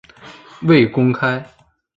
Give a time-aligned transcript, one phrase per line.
[0.63, 1.45] 未公开